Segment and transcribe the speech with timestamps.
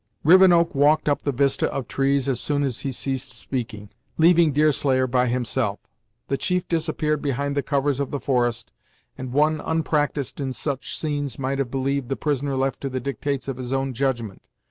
[0.23, 5.05] Rivenoak walked up the vista of trees as soon as he ceased speaking, leaving Deerslayer
[5.05, 5.79] by himself.
[6.27, 8.71] The chief disappeared behind the covers of the forest,
[9.15, 13.47] and one unpractised in such scenes might have believed the prisoner left to the dictates
[13.47, 14.41] of his own judgment.